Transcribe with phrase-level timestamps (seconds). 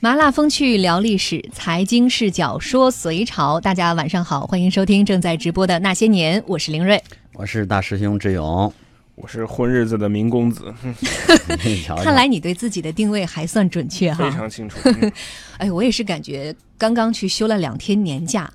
[0.00, 3.60] 麻辣风趣聊历史，财经视角说隋朝。
[3.60, 7.02] 大家晚上好，欢迎收听正在直播的那些年，我是林瑞。
[7.34, 8.72] 我是大师兄志勇，
[9.16, 10.72] 我是混日子的明公子，
[11.64, 14.36] 你瞧瞧看来你对自己的定位还算准确哈非。
[14.36, 14.78] 常清楚。
[14.86, 15.12] 嗯
[15.58, 18.48] 哎，我也是感觉刚刚去休了两天年假，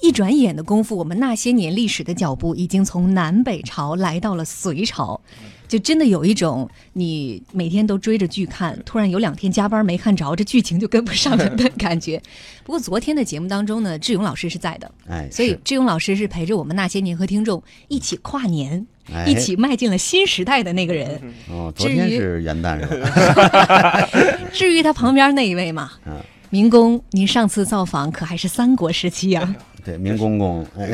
[0.00, 5.20] 一转眼的功夫，我们那些年历史的脚步已经从南北朝来到了隋朝，
[5.68, 12.20] 就真的有一种你每天都追着剧看，突然有两天加班没看着，这剧情就跟不上了的感觉。
[12.64, 21.20] 不过昨天的节目当中呢，志勇老师是在的，哎，所以志勇老师是陪着我们那些年和听众一起跨年，哎一起迈进了新时代的那个人。
[21.50, 24.08] 哦，昨天是元旦是吧？
[24.52, 25.92] 至于他旁边那一位嘛，
[26.50, 29.54] 民工，您上次造访可还是三国时期呀、
[29.88, 30.86] 对，明公公哎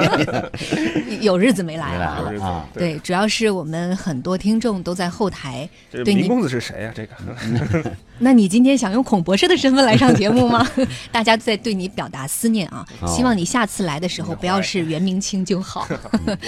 [1.20, 2.06] 有日子没来了。
[2.42, 5.68] 啊对，主要是我们很多听众都在后台。
[5.90, 6.92] 对你明公子是谁呀？
[6.94, 7.14] 这个
[8.18, 10.66] 那你今天想用孔博士的身份来上节目吗？
[11.12, 15.86] 大家在对你表达思念啊，哦希望你下次来的时候不要是元明清就好。
[15.86, 16.38] 不会的，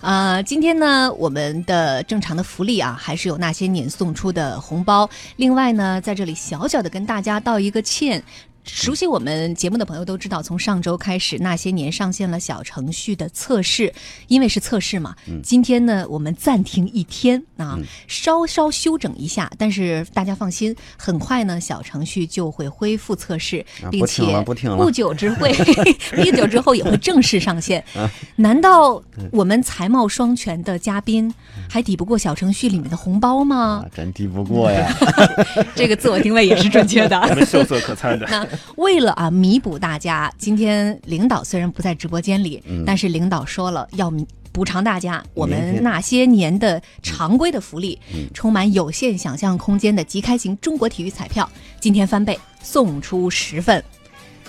[0.00, 5.08] 呃，今天呢，我们的正常的福利啊，还是有那些年送出的红包。
[5.36, 8.20] 另外呢，在这里小小的跟大家道一个歉。
[8.66, 13.92] 熟悉我们节目的朋友都知道，从上周开始，那些年上线了小程序的测试，
[14.26, 19.50] 因为是测试嘛，今天呢我们暂停一天啊，稍稍休整一下。
[19.56, 25.52] 但是大家放心，很快呢小程序就会恢复测试，并且不久之会，
[26.14, 27.82] 不久之后也会正式上线。
[27.94, 31.32] 啊难道我们才貌双全的嘉宾
[31.70, 33.88] 还抵不过小程序里面的红包吗啊？
[33.94, 34.92] 真抵不过呀！
[35.74, 37.34] 这个自我定位也是准确 我的。
[37.34, 38.26] 们秀色可餐的。
[38.28, 42.84] 那 为了啊弥补大家，今天领导虽然不在直播间里，嗯。
[42.86, 48.26] 但是领导说了要弥补偿大家我们那些年的常规的福利，嗯。
[48.32, 51.48] 充满有限想象空间的即开型中国体育彩票，
[51.80, 53.82] 今天翻倍送出十份。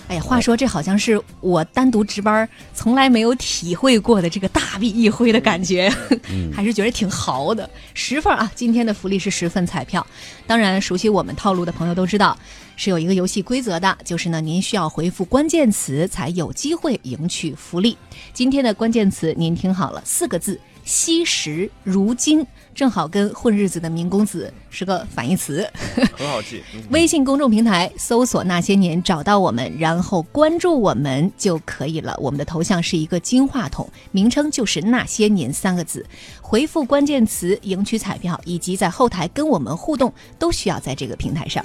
[0.08, 5.92] 哎呀，话说这好像是我单独值班从来没有体会过的这个大笔一挥的感觉，
[6.30, 7.68] 嗯 还是觉得挺豪的。
[7.92, 10.04] 十份啊，今天的福利是十份彩票。
[10.46, 12.36] 当然，熟悉我们套路的朋友都知道，
[12.76, 17.96] 是有一个游戏规则的，就是呢，您需要回复关键词才有机会赢取福利。
[18.32, 20.58] 今天的关键词您听好了，四个字：
[20.88, 25.70] 惜时如金，正好跟混日子的明公子是个反义词。
[26.16, 26.62] 很好记。
[26.74, 32.16] 嗯微信公众平台搜索“那些年”，找到我们，然后关注我们就可以了。
[32.18, 36.04] 我们的头像是一个金话筒，名称就是“那些年”三个字。
[36.40, 41.62] 回复关键词赢取彩票，以及在后台跟我们互动，都需要在这个平台上。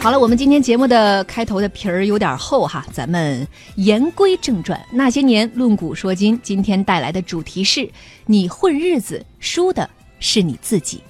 [0.00, 4.80] 好了，我们今天节目的开头的皮儿有点厚哈，咱们言归正传。
[4.92, 7.90] 那些年论古说今，今天带来的主题是：
[8.24, 9.88] 你混日子，输的
[10.20, 11.00] 是你自己。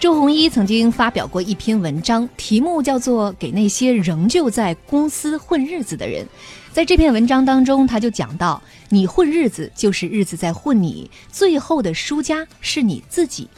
[0.00, 6.24] 周鸿祎曾经发表过一篇文章，题目叫做《给那些仍旧在公司混日子的人》。
[6.72, 13.48] 在这篇文章当中，他就讲到，你混日子就是日子在混你，最后的输家是你自己。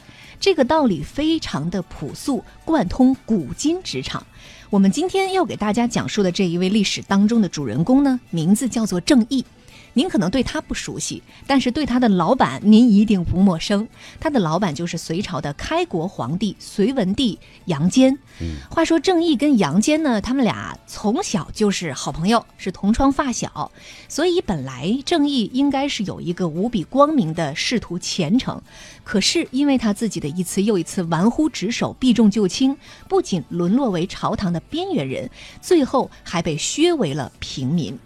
[0.47, 4.25] 这个道理非常的朴素，贯通古今职场。
[4.71, 9.45] 我们今天要给大家讲述的这一位历史当中的主人公呢，名字叫做郑义。
[9.97, 13.89] 您可能对他不熟悉，但是对他的老板您一定不陌生。
[14.21, 18.19] 他的老板就是隋朝的开国皇帝隋文帝杨坚。
[18.71, 23.73] 话说郑义跟杨坚呢，他们俩从小就是好朋友，是同窗发小，
[24.07, 28.61] 所以本来郑义应该是有一个无比光明的仕途前程。
[29.03, 32.77] 可是因为他自己的一次又一次玩忽职守、避重就轻，
[33.09, 35.31] 不仅沦落为朝堂的边缘人，
[35.63, 37.99] 最后还被削为了平民。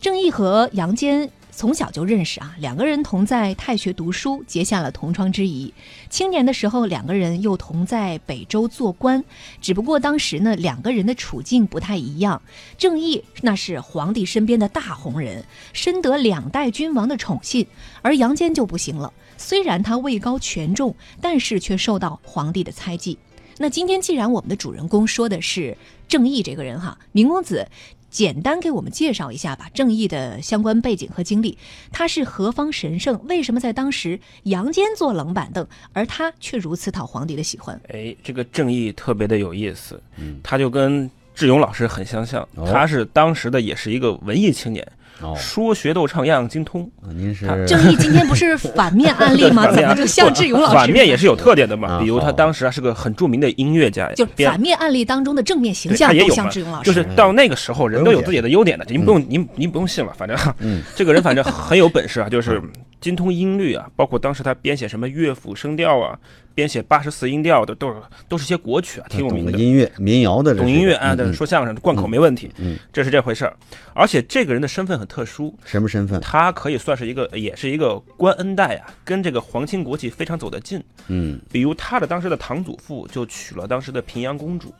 [0.00, 5.74] 郑义和杨坚从小就认识啊，两个人同在太学读书，结下了同窗之谊。
[6.08, 9.22] 青年的时候，两个人又同在北周做官，
[9.60, 12.40] 只不过当时呢，两个人的处境不太一样。
[12.78, 15.44] 郑义那是皇帝身边的大红人，
[15.74, 17.66] 深得两代君王的宠信，
[18.00, 19.12] 而杨坚就不行了。
[19.36, 23.18] 虽然他位高权重，但是却受到皇帝的猜忌。
[23.58, 25.76] 那今天既然我们的主人公说的是
[26.08, 27.68] 郑义这个人哈，明公子。
[28.10, 31.56] 简单给我们介绍一下吧，郑义的相关背景和经历。
[31.92, 33.18] 他是何方神圣？
[33.28, 37.80] 为什么在当时杨坚坐冷板凳，而他却如此讨皇帝的喜欢？
[37.88, 40.02] 哎，这个郑义特别的有意思，
[40.42, 44.86] 他就跟志勇老师很相像，哦他是当时的也是一个文艺青年，
[45.22, 46.82] 哦，说学逗唱样样精通。
[47.02, 49.70] 啊您是郑义今天不是反面案例吗？
[49.72, 50.74] 怎么就向志勇老师？
[50.76, 56.84] 反面也是有特点的嘛，啊比如他当时啊是个很著名的音乐家，就反面案例当中的正面形象他也有向志勇老师。
[56.84, 62.60] 就是到那个时候，人都有自己的优点的，您不用您您不用信了，反正嗯 这个人反正很有本事啊，就是
[63.00, 66.18] 精通音律啊，包括当时他编写什么乐府声调啊，
[66.54, 67.94] 编写八十四音调的，都是
[68.28, 69.52] 都是些国曲啊，挺有名的。
[69.52, 73.56] 懂音乐、民谣的，懂音乐啊，对，嗯说相声贯口没问题，嗯，这是这回事儿。
[73.94, 76.20] 而且这个人的身份很特殊，什么身份？
[76.20, 80.82] 他可以算是一个，也是一个官恩代啊，跟这个皇亲国戚非常走得近。
[81.08, 84.72] 嗯比如他的当时的堂祖父就娶了当时的平阳公主，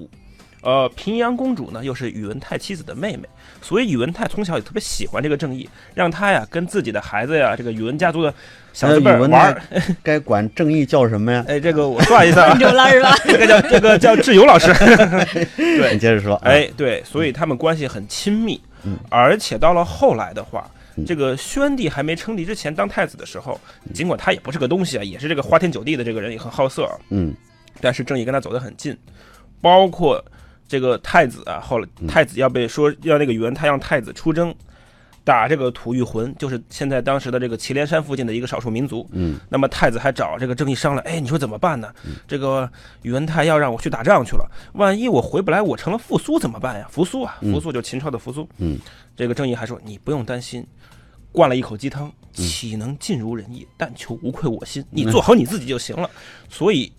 [0.62, 3.26] 呃，平阳公主呢又是宇文泰妻子的妹妹，
[3.62, 8.32] 所以宇文泰从小也特别喜欢这个正义，让他呀跟自己的孩子呀，这个宇文家族的
[8.72, 9.62] 小子辈呃宇文玩儿。
[10.02, 11.44] 该管正义叫什么呀？
[11.48, 13.16] 哎，这个我算一下啊，住了是吧？
[13.24, 14.72] 这个叫这个叫智勇 老师。
[15.56, 16.34] 对你，接着说。
[16.36, 23.58] 啊，哎，对，所以他们关系很亲密，嗯而且到了后来的话嗯，这个宣帝还没称帝之前当太子的时候，
[23.94, 27.34] 尽管他也不是个东西啊，也是这个花天酒地的这个人，也很好色啊，嗯
[27.80, 28.94] 但是正义跟他走得很近，
[29.60, 30.22] 包括
[30.70, 34.54] 这个太子啊，后来嗯太子要被说要那个宇文泰让太子出征。
[35.22, 39.06] 打这个吐谷浑，就是现在当时的这个祁连山附近的一个少数民族。
[39.12, 41.92] 嗯那么太子还找这个正义商量，哎，你说怎么办呢？
[42.26, 42.68] 这个
[43.02, 46.88] 宇文泰要让我去打仗去了，万一我回不来，我成了扶苏怎么办呀？
[46.90, 48.48] 扶苏啊，嗯扶苏就秦朝的扶苏。
[48.56, 48.78] 嗯，
[49.14, 50.66] 这个正义还说你不用担心，
[51.32, 53.68] 灌了一口鸡汤，岂能尽如人意？
[53.76, 56.10] 但求无愧我心，你做好你自己就行了。
[56.48, 56.90] 所以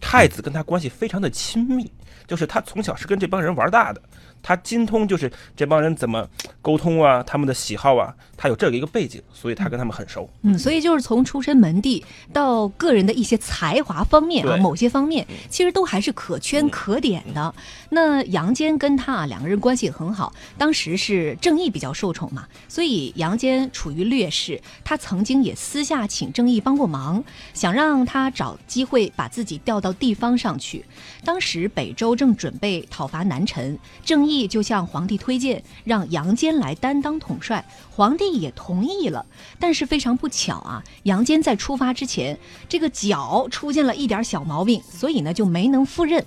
[0.00, 1.88] 太子跟他关系非常的亲密，
[2.26, 4.00] 就是他从小是跟这帮人玩大的。
[4.46, 6.24] 他精通就是这帮人怎么
[6.62, 10.30] 沟通啊，他们的喜好啊，他有这个一个背景，所以他跟他们很熟。
[10.42, 17.52] 嗯，所以就是从出身门第到个人的一些才华方面啊，某些方面其实都还是可圈可点的。
[17.90, 24.60] 那杨坚跟他啊两个人关系也很好，当时是正义比较受宠嘛，所以杨坚处于劣势。
[24.84, 30.84] 他曾经也私下请郑义帮过忙，想让他找机会把自己调到地方上去。
[31.24, 39.24] 当时北周正准备讨伐南陈，正义就向皇帝推荐让杨坚来担当统帅，皇帝也同意了。
[39.58, 42.38] 但是非常不巧啊，杨坚在出发之前，
[42.68, 46.24] 这个脚出现了一点小毛病，所以呢就没能赴任。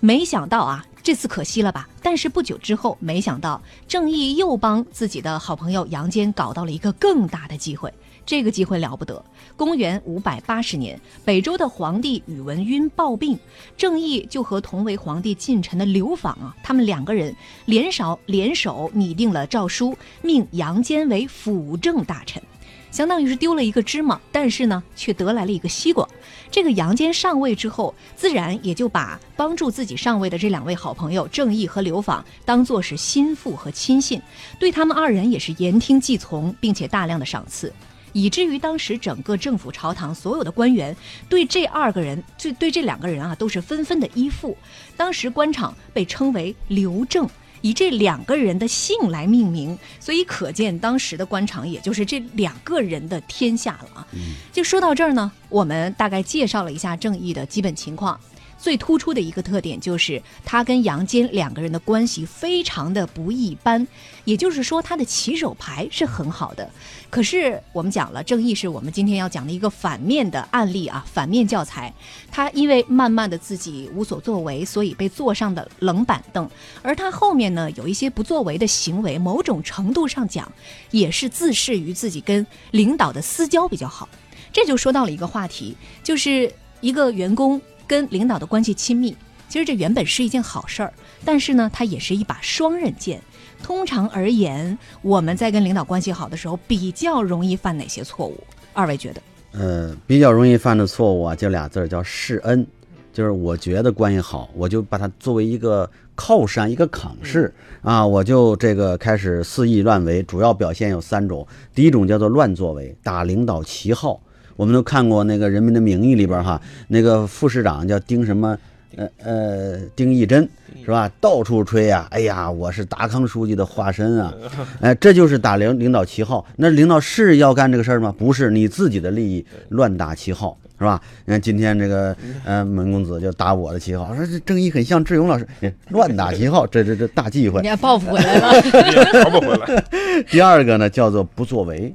[0.00, 1.88] 没想到啊，这次可惜了吧？
[2.02, 7.92] 但是不久之后，没想到正义又帮自己的好朋友杨坚搞到了一个更大的机会。
[8.24, 9.24] 这个机会了不得。
[9.56, 13.38] 公元五百八十年，北周的皇帝宇文赟暴病，
[13.76, 17.34] 郑义就和同为皇帝近臣的刘访啊，他们两个人
[17.66, 22.42] 联手联手拟定了诏书，命杨坚为辅政大臣。
[22.90, 26.06] 相当于是丢了一个芝麻，但是呢，却得来了一个西瓜。
[26.50, 34.20] 这个杨坚上位之后，自然也就把帮助自己上位的这两位好朋友郑义和刘访当做是心腹和亲信，
[34.58, 37.72] 对他们二人也是言听计从，并且大量的赏赐。
[38.12, 40.96] 以至于当时整个政府朝堂所有的官员
[41.28, 44.56] 对这二个人，对对这两个人啊，都是纷纷的依附。
[44.96, 47.28] 当时官场被称为刘正，
[47.60, 54.06] 以这两个人的姓来命名，所以可见当时的官场也就是这两个人的天下了啊。
[54.52, 58.18] 就说到这儿呢，我们大概介绍了一下正义的基本情况。
[58.62, 63.84] 最突出的一个特点就是他跟杨坚两个人的关系非常的不一般，
[64.24, 66.70] 也就是说他的起手牌是很好的。
[67.10, 71.92] 可是我们讲了，正义是我们今天要讲的一个反面的案例啊，反面教材。
[72.30, 76.48] 他因为慢慢的自己无所作为，所以被坐上的冷板凳。
[76.82, 80.50] 而他后面呢，有一些不作为的行为，某种程度上讲，
[80.92, 84.08] 也是自恃于自己跟领导的私交比较好。
[84.52, 89.16] 这就说到了一个话题，就是一个员工跟领导的关系亲密。
[89.48, 90.92] 其实这原本是一件好事儿，
[91.26, 93.20] 但是呢，它也是一把双刃剑。
[93.62, 98.42] 通常而言，我们在跟领导关系好的时候，比较容易犯哪些错误？
[98.72, 99.22] 二位觉得？
[99.52, 102.66] 呃，比较容易犯的错误啊，就俩字儿叫示恩，
[103.12, 110.22] 就是我觉得关系好，我就把它作为一个靠山，一个扛势啊，我就这个开始肆意乱为。
[110.22, 114.18] 主要表现有三种，第一种叫做乱作为，打领导旗号。
[114.56, 118.56] 我们都看过那个《人民的名义》里边哈，那个副市长叫丁什么，
[118.96, 120.48] 呃呃，丁义珍
[120.84, 121.10] 是吧？
[121.20, 124.32] 到处吹呀、哎呀，我是达康书记的化身啊！
[124.80, 126.44] 哎， 这就是打领领导旗号。
[126.56, 128.14] 那领导是要干这个事儿吗？
[128.18, 130.56] 不是，你自己的利益乱打旗号。
[130.78, 131.00] 是吧？
[131.26, 137.60] 你看今天这个，呃，门公子就打我的旗号，说这正义很像志勇老师，哎 乱打旗号，这这这大忌讳。
[137.62, 138.54] 你还报复回来了。
[138.90, 139.84] 也逃不回来。
[140.28, 141.94] 第二个呢，叫做不作为。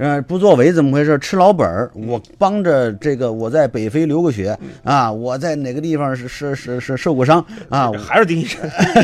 [0.00, 1.18] 呃，不作为怎么回事？
[1.18, 8.58] 吃老本儿，我帮着这个，我在北非留过学啊，我在哪个地方是是是是受过伤啊，还是丁义珍，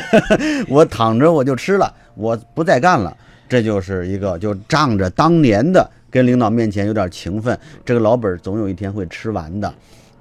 [0.70, 3.14] 我躺着我就吃了，我不再干了，
[3.46, 9.70] 这就是一个就仗着当年的跟领导面前有点情分，这个老本儿总有一天会吃完的，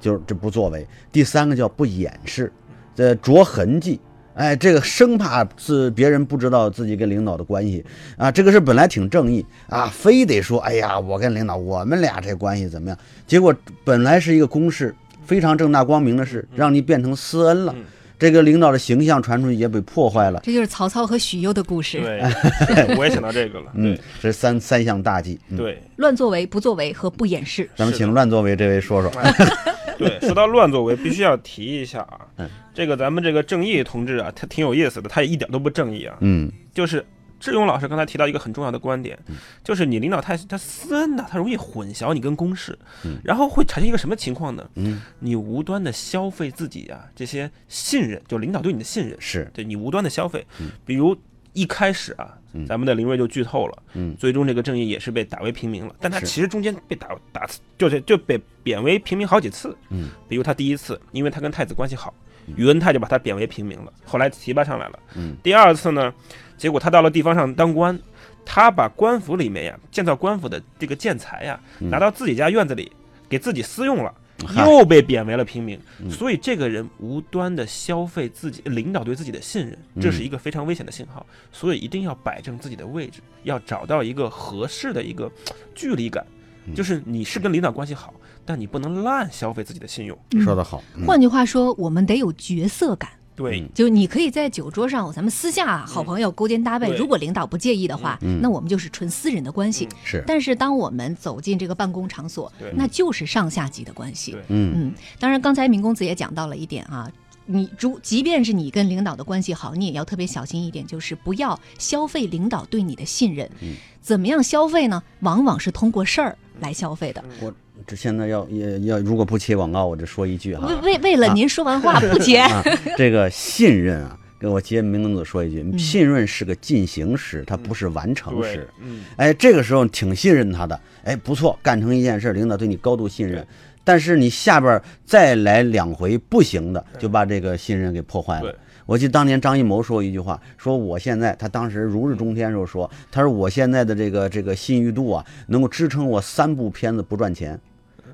[0.02, 0.86] 就是这不作为。
[1.10, 2.52] 第三个叫不掩饰，
[2.94, 3.98] 这着痕迹，
[4.36, 7.84] 哎，这个生怕是别人不知道自己跟领导的关系
[8.18, 12.98] 啊，这个事本来挺正义啊，非得说，哎呀，我跟领导我们俩这关系怎么样？
[13.26, 14.94] 结果本来是一个公事，
[15.26, 17.74] 非常正大光明的事，让你变成私恩了。
[17.76, 17.84] 嗯
[18.18, 20.40] 这个领导的形象传出去也被破坏了。
[20.42, 22.00] 这就是曹操和许攸的故事。
[22.00, 23.66] 对， 我也想到这个了。
[23.74, 25.38] 嗯对，这三三项大忌。
[25.50, 27.70] 嗯，对乱作为、不作为和不掩饰。
[27.76, 29.12] 咱们请乱作为这位说说。
[29.98, 36.18] 对，说到乱作为，必须要提一下啊嗯，这个咱们这个正义同志啊，他挺有意思的，他也一点都不正义啊。
[36.22, 37.06] 嗯就是
[37.40, 39.18] 志勇老师刚才提到一个很重要的观点，
[39.64, 44.68] 就是你领导太他私恩呐，他容易混淆你跟公事嗯，然后会产生一个什么情况呢？
[44.76, 49.50] 嗯，你无端的消费自己啊这些信任，就领导对你的信任，是。
[49.54, 51.16] 对你无端的消费嗯，比如
[51.56, 54.16] 一开始啊嗯，咱们的林睿就剧透了，嗯。
[54.18, 62.14] 最终这个正义也是被打为平民了，但他其实中间被打打就是就被贬为平民好几次，嗯，比如他第一次，因为他跟太子关系好，
[62.56, 66.14] 宇文泰就把他贬为平民了，后来提拔上来了，嗯，第二次呢，
[66.58, 67.98] 结果他到了地方上当官，
[68.46, 71.90] 他把官府里面呀建造官府的这个建材呀嗯。
[71.90, 72.92] 拿到自己家院子里
[73.28, 74.14] 给自己私用了。
[74.46, 81.26] 嗨又被贬为了平民，嗯所以这个人无端的消费自己领导对自己的信任，这是一个非常危险的信号。
[81.52, 85.32] 所以一定要摆正自己的位置，要找到一个合适的一个
[85.74, 86.26] 距离感，
[86.66, 88.14] 嗯就是你是跟领导关系好，
[88.44, 90.18] 但你不能滥消费自己的信用。
[90.44, 90.84] 说得好。
[90.96, 93.12] 嗯换句话说，我们得有角色感。
[93.36, 99.86] 对，嗯就你可以在酒桌上，咱们私下好朋友勾肩搭背，对如果领导不介意的话，嗯那我们就是纯私人的关系。
[99.92, 100.24] 嗯是。
[100.26, 104.36] 但是当我们走进这个办公场所，那就是上下级的关系。
[104.48, 107.12] 嗯嗯，当然，刚才明公子也讲到了一点啊，
[107.46, 113.50] 你如即便是你跟领导的关系好，你也要特别小心一点，就是不要消费领导对你的信任。
[113.62, 115.02] 嗯怎么样消费呢？
[115.22, 117.24] 往往是通过事儿来消费的。
[117.42, 117.52] 我
[117.86, 120.68] 这现在要也要，如果不切广告，我就说一句哈。
[120.68, 122.64] 为为为了您说完话 不切，啊，
[122.98, 125.78] 这个信任啊，给我接明公子说一句，嗯。
[125.78, 133.46] 信任是个进行时，它不是完成时。，嗯，哎，这个时候挺信任他的，哎，不错，干成一件事，领导对你高度信任。
[133.84, 138.52] 但是你下边再来两回不行的，就把这个信任给破坏了。
[138.52, 138.56] 对。
[138.86, 147.60] 我记得当年张艺谋说一句话，说我现在，他当时如日中天时候说，他说我现在的这个这个信誉度啊，能够支撑我三部片子不赚钱，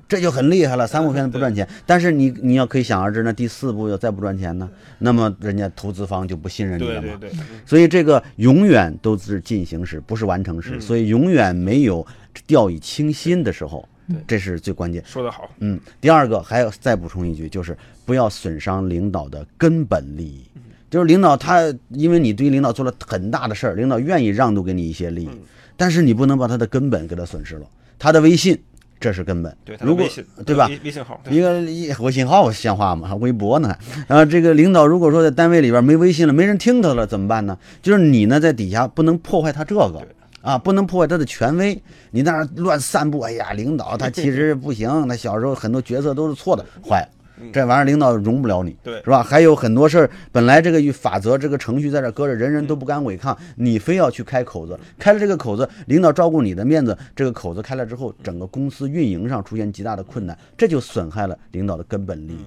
[0.08, 0.86] 这就很厉害了。
[0.88, 7.08] 三部片子不赚钱，但是你你要可以想而知，那第四部要再不赚钱呢，那么人家投资方就不信任你了嘛。
[7.20, 10.80] 对对对，嗯所以这个永远都是进行时，不是完成时，嗯。
[10.80, 12.06] 所以永远没有
[12.46, 13.80] 掉以轻心的时候。
[13.82, 13.91] 对，
[14.26, 15.02] 这是最关键。
[15.06, 20.44] 说得好，嗯，第二个还要再补充一句，就是不要损伤领导的根本利益。
[20.90, 25.38] 就是领导他，因为你对领导做了很大的事儿，领导愿意让渡给你一些利益嗯，
[25.74, 27.66] 但是你不能把他的根本给他损失了。
[27.98, 28.60] 他的微信，
[29.00, 29.56] 这是根本。
[29.64, 30.06] 对，如果
[30.44, 30.66] 对吧？
[30.66, 33.08] 微微信号，一个一微信号像话吗？
[33.08, 33.74] 还 微博呢？
[34.06, 37.56] 然后这个领导如果说在单位里边没微信了，没人听他了，怎么办呢？
[37.80, 40.06] 就是你呢在底下不能破坏他这个对
[40.42, 41.80] 啊，不能破坏他的权威。
[42.10, 47.08] 你那儿乱散布，哎呀，领导他其实不行，他小时候很多决策都是错的，坏了。
[47.52, 49.20] 这玩意儿领导容不了你，对是吧？
[49.20, 62.44] 还有很多事儿，本来这个法则、这个程序在这儿搁着，人人都不敢违抗，你非要去开口子，开了这个口子，领导照顾你的面子，这个口子开了之后，整个公司运营上出现极大的困难，这就损害了领导的根本利益。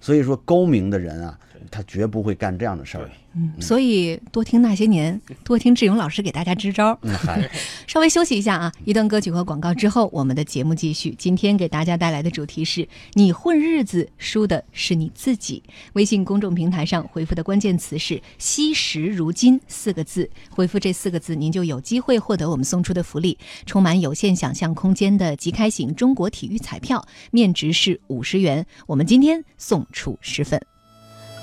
[0.00, 1.38] 所以说，高明的人啊，
[1.70, 3.10] 他绝不会干这样的事儿。
[3.34, 6.98] 嗯，所以多听那些年， 多听志勇老师给大家支招。
[7.86, 11.14] 稍微休息一下啊，一段歌曲和广告之后，我们的节目继续。
[11.18, 15.62] 今天给大家带来的主题是你混日子输的是你自己。
[15.92, 23.36] 微信公众平台上回复的关键词是“惜时如金”四个字，回复这四个字，您就有机会获得我们送出的福利，
[23.66, 28.66] 充满有限想象空间的即开型中国体育彩票，面值是五十元。
[28.86, 30.60] 我们今天送出十份。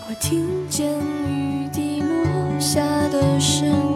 [0.07, 0.87] 我听见
[1.27, 3.94] 雨滴落下的声音，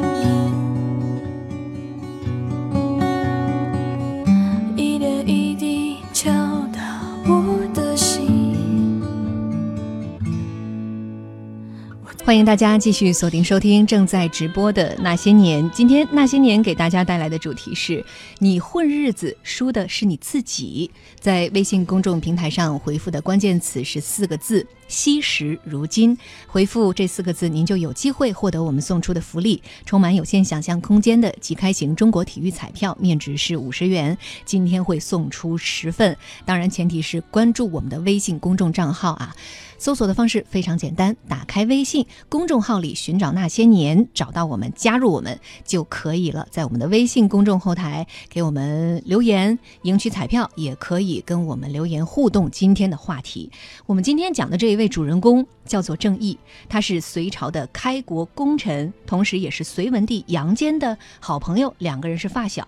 [12.29, 15.65] 欢迎大家继续锁定收听正在直播的《那些年》。
[15.71, 18.05] 今天《那些年》给大家带来的主题是
[18.37, 20.91] 你混日子输的是你自己。
[21.19, 34.15] 在微信公众平台上回复的关键词是四个字“惜时如金”，回复这四个字，您就有机会获得我们送出的福利，充满有限想象空间的即开型中国体育彩票，面值是五十元。
[34.45, 39.35] 今天会送出十份，当然前提是关注我们的微信公众账号啊。
[39.79, 46.45] 搜索的方式非常简单，打开微信公众号里寻找那些年，找到我们，加入我们就可以了。
[46.51, 53.49] 在我们的微信公众后台给我们留言，赢取彩票，也可以跟我们留言互动今天的话题。
[53.85, 62.67] 我们今天讲的这一位主人公，叫做郑义，他是隋朝的开国功臣，同时也是隋文帝杨坚的好朋友，两个人是发小，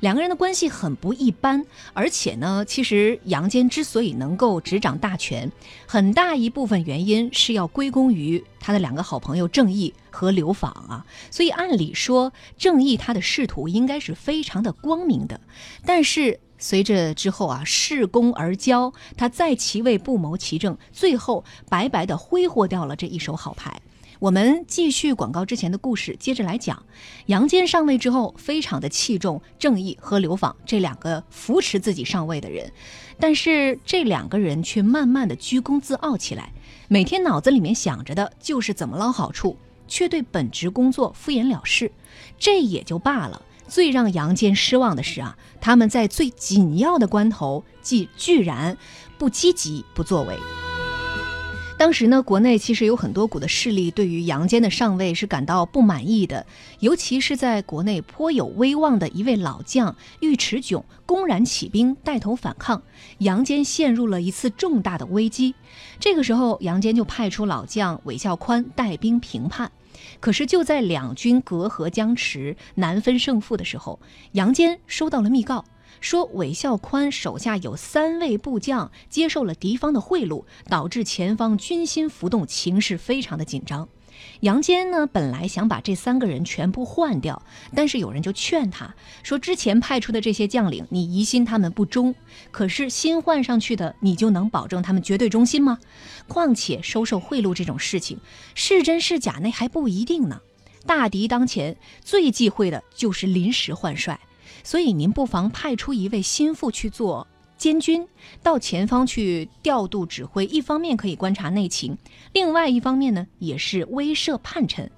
[0.00, 1.64] 两个人的关系很不一般。
[1.94, 5.50] 而且呢，其实杨坚之所以能够执掌大权，
[5.86, 11.06] 很大一部分原因是要归功于他的两个好朋友郑义和刘访啊。
[11.30, 15.40] 所以按理说，郑义他的仕途应该是非常的光明的，
[15.86, 16.40] 但是。
[16.60, 23.80] 随着之后啊，恃功而骄，他在其位不谋其政，最后白白的挥霍掉了这一手好牌。
[24.20, 26.82] 我们继续广告之前的故事，接着来讲。
[27.26, 32.70] 杨坚上位之后，非常的器重郑义和刘访这两个扶持自己上位的人，
[33.18, 36.52] 但是这两个人却慢慢的居功自傲起来，
[36.88, 39.56] 每天脑子里面想着的就是怎么捞好处，
[39.88, 41.90] 却对本职工作敷衍了事。
[42.38, 43.40] 这也就罢了。
[43.70, 48.76] 最让杨坚失望的是啊，他们在最紧要的关头，既居然
[49.16, 50.36] 不积极、不作为。
[51.78, 56.44] 当时呢，国内其实有很多股的势力对于杨坚的上位是感到不满意的，
[56.80, 62.82] 尤其是在国内颇有威望的一位老将尉迟迥公然起兵带头反抗，
[63.18, 65.54] 杨坚陷入了一次重大的危机。
[65.98, 69.72] 这个时候，杨坚就派出老将韦孝宽带兵平叛。
[70.20, 73.98] 可是就在两军隔河僵持、难分胜负的时候，
[74.32, 75.64] 杨坚收到了密告，
[76.00, 83.88] 说韦孝宽手下有三位部将接受了敌方的贿赂，导致前方军心浮动，情势非常的紧张。
[84.40, 87.42] 杨坚呢，本来想把这三个人全部换掉，
[87.74, 92.14] 但是有人就劝他说：“之前派出的这些将领，你疑心他们不忠，
[92.50, 95.78] 可是新换上去的，你就能保证他们绝对忠心吗？
[96.26, 98.18] 况且收受贿赂这种事情，
[98.54, 100.40] 是真是假，那还不一定呢。
[100.86, 104.18] 大敌当前，最忌讳的就是临时换帅，
[104.64, 107.26] 所以您不妨派出一位心腹去做。”
[107.60, 108.08] 监军
[108.42, 111.98] 到前方去调度指挥，一方面可以观察内情，
[112.32, 114.90] 另外一方面呢，也是威慑叛臣。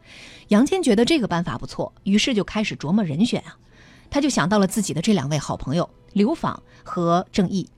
[0.46, 3.58] 杨坚觉得这个办法不错，于是就开始琢磨人选啊。
[4.08, 7.68] 他就想到了自己的这两位好朋友刘访和郑义。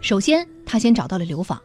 [0.00, 1.62] 首先，他先找到了刘访，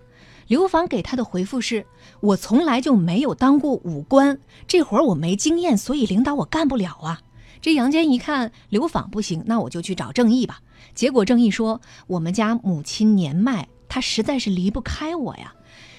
[0.47, 1.83] 刘访给他的回复是
[2.21, 7.21] ：“我从来就没有当过武官，这活儿我没经验，所以领导我干不了啊。”
[7.59, 10.59] 这杨坚一看刘访不行，那我就去找郑义吧。
[10.93, 15.53] 结果正义说：“我们家母亲年迈，她实在是离不开我呀。”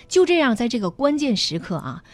[0.08, 2.04] 就这样，在这个关键时刻啊，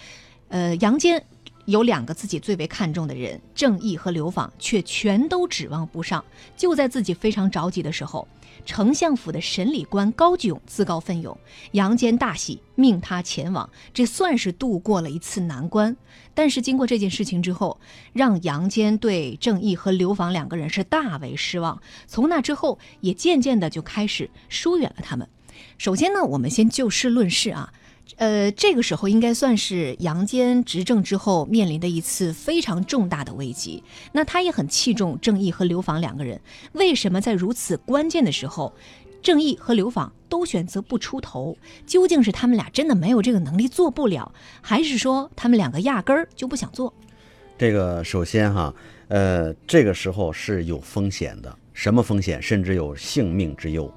[0.49, 1.25] 呃，杨坚
[1.67, 6.25] 有两个自己最为看重的人，正义和刘访，却全都指望不上。
[6.57, 8.27] 就在自己非常着急的时候。
[8.67, 11.37] 丞相府的审理官高炯自告奋勇，
[11.73, 15.97] 杨坚大喜，命他前往，这算是度过了一次难关。
[16.41, 17.79] 但是经过这件事情之后，
[18.15, 21.83] 让杨坚对郑义和刘访两个人是大为失望。
[22.07, 25.29] 从那之后，也渐渐的就开始疏远了他们。
[25.77, 27.75] 首先呢，我们先就事论事啊。
[28.17, 33.85] 呃，这个时候应该算是杨坚执政之后面临的一次非常重大的危机。
[34.13, 36.41] 那他也很器重郑义和刘访两个人。
[36.73, 38.75] 为什么在如此关键的时候，
[39.23, 41.57] 郑义和刘访都选择不出头？
[41.87, 46.93] 究竟是他们俩真的没有这个能力做不了，还是说他们两个压根儿就不想做？
[47.59, 48.75] 这个首先哈，
[49.09, 52.41] 呃，这个时候是有风险的，什么风险？
[52.41, 53.93] 甚至有性命之忧。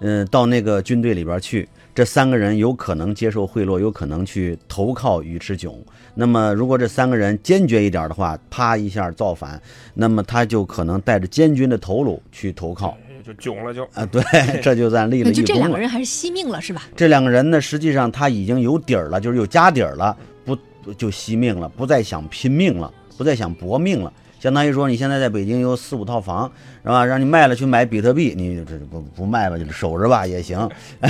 [0.00, 1.68] 嗯，到那个军队里边去。
[1.92, 5.74] 这三个人有可能接受贿赂，有可能去投靠尉迟迥。
[6.14, 9.60] 那么，如果这三个人坚决一点的话，啪一下造反，
[9.94, 14.22] 那么他就可能带着监军的头颅去投靠，就囧了就啊，对，
[14.62, 16.82] 这就算立了就这两个人还是惜命了，是吧？
[16.96, 20.56] 这两个人呢，实际上他已经有底儿了，就是有家底儿了，不
[20.96, 24.12] 就惜命了，不再想拼命了，不再想搏命了。
[24.40, 26.48] 相当于说，你现在在北京有四五套房，
[26.84, 27.04] 是吧？
[27.04, 30.56] 让你卖了去买比特币，你这不不卖吧，就守着吧也行。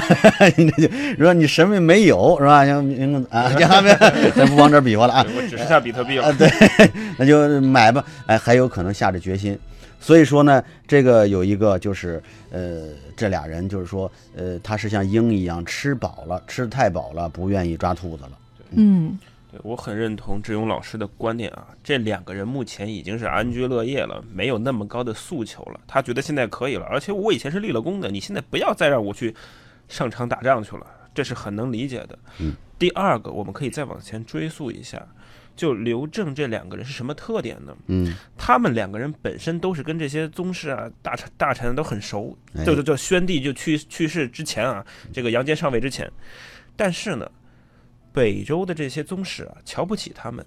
[0.56, 2.64] 你就说你什么也没有，是吧？
[2.64, 2.82] 像
[3.28, 3.94] 啊，下面
[4.34, 5.26] 咱不往这比划了啊。
[5.36, 6.24] 我只剩下比特币了。
[6.24, 6.48] 啊对，
[7.18, 8.02] 那就买吧。
[8.24, 9.58] 哎，还有可能下着决心。
[10.00, 18.30] 所以说呢，这个有一个就是，呃，这俩人就是说，呃，他是像鹰一样吃饱了，吃的太饱了，不愿意抓兔子了。
[18.70, 19.18] 嗯。
[19.50, 25.80] 对我很认同志勇老师的观点啊，这两个人目前已经是安居乐业了，没有那么高的诉求了。
[25.86, 29.34] 他觉得现在可以了，而且我以前是立了功的，你现在不要再让我去
[29.88, 32.18] 上场打仗去了，这是很能理解的。
[32.40, 32.52] 嗯。
[32.78, 35.02] 第二个，我们可以再往前追溯一下，
[35.58, 37.76] 就刘正这两个人是什么特点呢？
[37.88, 38.14] 嗯。
[38.38, 46.10] 他们两个人本身都是跟这些宗室啊、大臣、大臣都很熟，就就就宣帝就去去世之前啊，这个杨坚上位之前，
[46.74, 47.30] 但是呢。
[48.10, 50.44] 北周的这些宗室啊，瞧不起他们，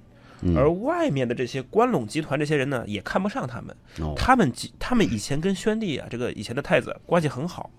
[0.58, 3.74] 而外面的这些关陇集团这些人呢，也看不上他们。
[4.14, 7.72] 他们他们以前跟宣帝啊，这个以前的太子关系很好，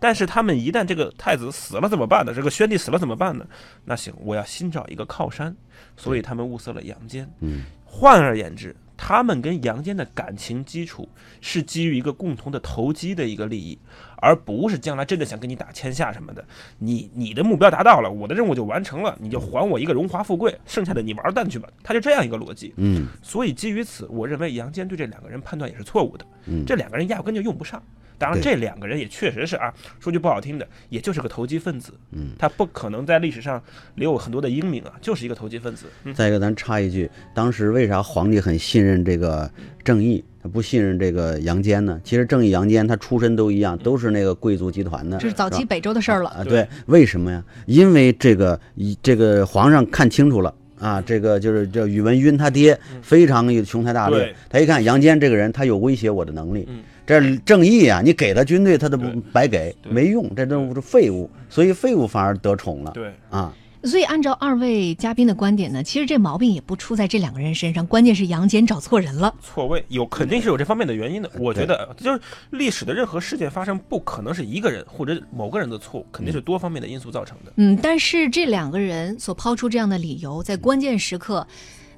[0.00, 2.32] 但是他们一旦这个太子死了怎么办呢？
[2.34, 3.46] 这个宣帝死了怎么办呢？
[3.84, 5.54] 那行，我要新找一个靠山，
[5.96, 7.28] 所以他们物色了杨坚。
[7.40, 11.08] 嗯，换而言之，他们跟杨坚的感情基础
[11.40, 13.78] 是基于一个共同的投机的一个利益，
[14.18, 16.44] 而不是将来真的想跟你打天下什么的。
[16.78, 21.68] 你你的目标达到了，我的任务就完成了，你就还我一个荣华富贵，剩下的你玩蛋去吧。
[21.82, 22.72] 他就这样一个逻辑。
[22.76, 26.24] 嗯所以基于此，我认为杨坚对这两个人判断也是错误的。
[26.46, 27.82] 嗯这两个人压根就用不上。
[28.18, 31.92] 当然，这两个人也确实是啊，说句不好听的，也就是个投机分子。
[32.10, 33.62] 嗯，他不可能在历史上
[33.94, 35.86] 留有很多的英名啊，就是一个投机分子。
[36.04, 39.48] 嗯，再一个，咱插一句，当时为啥皇帝很信任这个
[39.84, 42.00] 郑义，他不信任这个杨坚呢？
[42.02, 45.16] 其实郑义、杨坚他出身都一样，都是那个贵族集团的。
[45.18, 46.30] 这是早期北周的事儿了。
[46.30, 47.42] 啊，对对，为什么呀？
[47.66, 50.52] 因为这个一这个皇上看清楚了。
[50.80, 56.66] 啊，这个就是叫宇文赟他爹非常有雄才大略，他一看杨坚这个人，他有威胁我的能力。
[56.68, 63.50] 嗯这正义啊，你给他军队，他都不白给，没用，这都是废物，所以废物反而得宠了对，啊。
[63.84, 69.32] 所以按照二位嘉宾的观点呢，其实这毛病也不出在这两个人身上，关键是杨坚找错人了。
[69.40, 71.30] 错位有肯定是有这方面的原因的。
[71.38, 77.52] 我觉得就是历史的任何事件发生，不可能是一个人或者某个人的错误，肯定是多方面的因素造成的。
[77.56, 81.46] 嗯，但是这两个人所抛出这样的理由，在关键时刻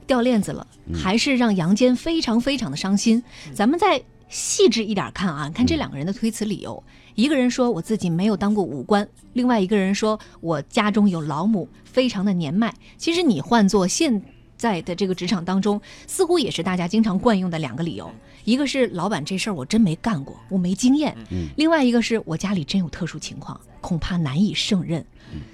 [0.07, 3.20] 掉链子了，还是让杨坚非常非常的伤心。
[3.55, 6.83] 咱们再细致一点看啊，看这两个人的推辞理由。
[7.16, 12.73] 一个人说我自己没有当过武官，另外一个人说我家中有老母，非常的年迈。
[12.97, 14.23] 其实你换做现
[14.57, 18.11] 在的这个职场当中，似乎也是大家经常惯用的两个理由。
[18.45, 21.12] 一个是老板这事儿我真没干过，我没经验；
[21.57, 25.05] 另外一个是我家里真有特殊情况，恐怕难以胜任。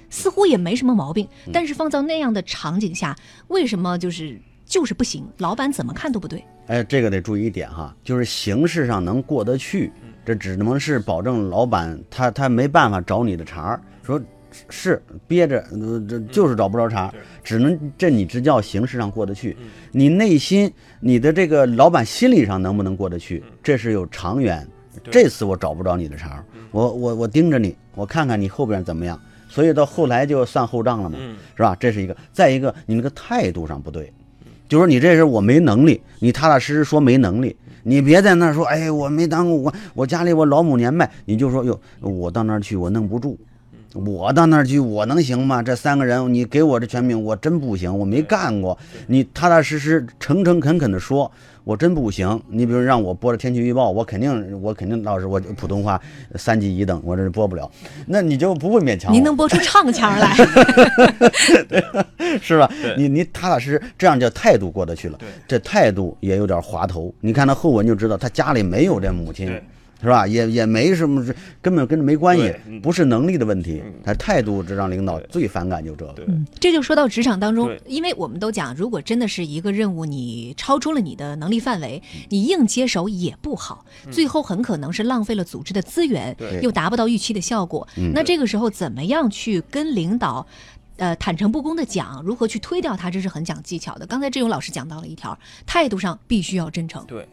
[0.09, 3.17] 似乎也没什么毛病，但是放到那样的场景下，
[3.49, 5.27] 为什么就是就是不行？
[5.37, 6.43] 老板怎么看都不对。
[6.67, 9.91] 哎，这个得注意一点哈，就是形式上能过得去，
[10.25, 14.21] 这只能是保证老板他他没办法找你的茬儿，说
[14.69, 19.55] 是憋着，呃这就是找不着茬儿，只能这你支教形式上过得去，
[19.91, 24.67] 你内心你的这个老板心理上能不能过得去，这是有长远。
[25.11, 31.17] 这次我找不着你的茬儿，我我我盯着你，我看看你后边怎么样，所以到后来就算后账了嘛。
[31.21, 31.77] 嗯，是吧？
[31.79, 32.17] 这是一个。
[32.33, 34.11] 再一个，你那个态度上不对，
[34.67, 43.37] 就说你这是我没能力，你踏踏实实说没能力，你别在那儿说，哎，我没当过我，我家里我老母年迈，你就说哟，我到那儿去我弄不住。
[43.93, 45.63] 我到那儿去，我能行吗？
[45.63, 48.77] 这三个人，你给我这权柄，我真不行，我没干过。
[49.07, 51.31] 你踏踏实实、诚诚恳恳的说，
[51.63, 52.39] 我真不行。
[52.49, 55.99] 你比如让我播这天气预报，我肯定，我肯定老师，我普通话
[56.35, 57.69] 三级一等，我这播不了。
[58.05, 59.11] 那你就不会勉强。
[59.11, 60.35] 您能播出唱腔来？
[62.41, 62.69] 是吧？
[62.97, 65.17] 你你踏踏实实，这样叫态度过得去了。
[65.47, 67.13] 这态度也有点滑头。
[67.21, 69.63] 你看他后文就知道，他家里没有这母亲对，
[70.01, 70.27] 是吧？
[70.27, 71.25] 也也没什么，
[71.61, 73.93] 根本跟这没关系嗯，不是能力的问题嗯。
[74.03, 76.13] 他态度这让领导最反感就这个。
[76.27, 87.87] 嗯，这就说到职场当中，因为我们都讲，如果真的是一个任务，你超出了你的能力范围，你硬接手也不好，最后很可能是浪费了组织的资源，又达不到预期的效果。
[87.97, 90.45] 嗯那这个时候怎么样去跟领导？
[90.97, 94.07] 呃，坦诚不公的讲，如何去推掉他，这是很讲技巧的。
[94.07, 97.05] 刚才志勇老师讲到了一条，态度上必须要真诚。
[97.05, 97.23] 对，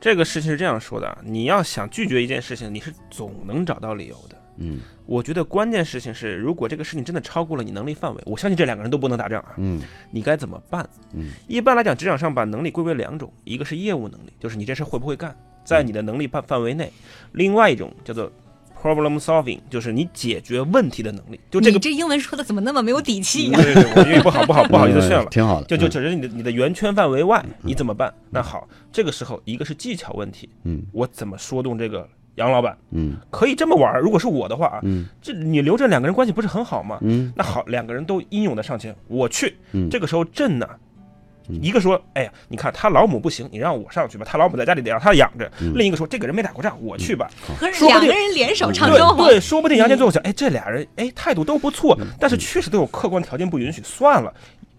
[0.00, 4.42] 这个事情是这样说的啊，你要想拒绝一件事情，你是总能找到理由的。
[4.58, 4.78] 嗯。
[5.06, 9.80] 我觉得关键事情是，如果这个事情真的超过了你能力范围，我相信这两个人都不能打仗啊，嗯。
[10.10, 10.88] 你该怎么办？
[11.12, 16.86] 嗯，一般来讲，职场上把能力归为两种，一个是业务能力，就是你这事会不会干，在你的能力范范围内；
[17.32, 18.30] 另外一种叫做
[18.82, 21.40] problem solving，就是你解决问题的能力。
[21.50, 25.26] 就这个，你这英文说的怎么那么没有底气呀、对对对，我英语不好不好不好意思炫了。
[25.26, 25.66] 挺好的。
[25.66, 28.12] 就就嗯只是你的你的圆圈范围外，你怎么办？
[28.30, 32.76] 那好，这个时候一个是技巧问题，嗯我怎么说动这个杨老板？
[32.90, 34.00] 嗯可以这么玩儿。
[34.00, 36.98] 如果是我的话啊，嗯这你留着两个人关系不是很好吗？
[37.02, 39.56] 嗯那好，两个人都英勇的上前，我去。
[39.72, 40.68] 嗯这个时候朕呢，
[41.48, 45.50] 一个说，哎呀，你看他老母不行，你让我上去吧，他老母在家里得让他养着。
[45.60, 47.30] 嗯另一个说，这个人没打过仗，我去吧。
[47.58, 54.32] 可是说不定两个人联手唱对，说不定杨坚最后想，哎，这俩人哎态度都不错，但是确实都有客观条件不允许，算了。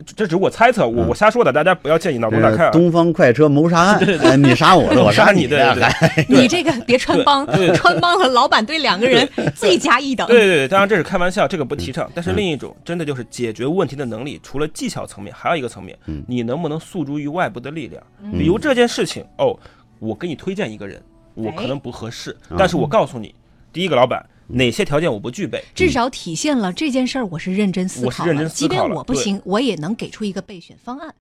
[0.06, 2.72] 这这只是我猜测，我我瞎说的，大家不要建议脑洞大开啊。
[2.72, 5.90] 东方快车谋杀案，哎你杀我的，我杀你你对对的
[6.28, 10.28] 你这个别穿帮，穿帮和，老板对两个人罪 加一等。
[10.28, 11.94] 对对对，当然这是开玩笑，这个不提嗯。
[11.94, 12.12] 倡。
[12.14, 18.04] 但是另一种真的就是解决问题的能力，除了技巧层面，还有一个层面嗯，你能不能诉诸于外部的力量？
[18.34, 19.58] 比如这件事情，哦，
[20.00, 21.02] 我给你推荐一个人，
[21.34, 23.34] 我可能不合适，哎但是我告诉你，
[23.74, 31.14] 第一个老板哪些条件我不具备，至少体现了这件事儿我是认真思考了，我是认真思即便我不行，我也能给出一个备选方案。